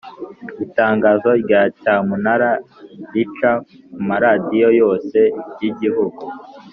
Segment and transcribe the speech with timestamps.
[0.65, 2.51] Itangazo rya cyamunara
[3.13, 3.51] rica
[3.93, 5.19] kumaradiyo yose
[5.61, 6.21] y’igihugu